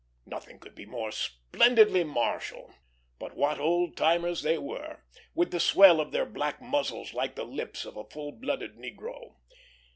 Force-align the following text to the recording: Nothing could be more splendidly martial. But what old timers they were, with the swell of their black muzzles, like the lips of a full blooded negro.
Nothing 0.25 0.57
could 0.57 0.73
be 0.73 0.87
more 0.87 1.11
splendidly 1.11 2.03
martial. 2.03 2.73
But 3.19 3.35
what 3.35 3.59
old 3.59 3.95
timers 3.95 4.41
they 4.41 4.57
were, 4.57 5.03
with 5.35 5.51
the 5.51 5.59
swell 5.59 6.01
of 6.01 6.11
their 6.11 6.25
black 6.25 6.59
muzzles, 6.59 7.13
like 7.13 7.35
the 7.35 7.43
lips 7.45 7.85
of 7.85 7.95
a 7.95 8.09
full 8.09 8.31
blooded 8.31 8.77
negro. 8.77 9.35